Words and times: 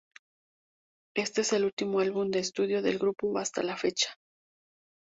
Este 1.15 1.41
es 1.41 1.53
el 1.53 1.63
último 1.63 1.99
álbum 1.99 2.31
de 2.31 2.39
estudio 2.39 2.81
del 2.81 2.97
grupo 2.97 3.37
hasta 3.37 3.61
la 3.61 3.77
fecha. 3.77 4.15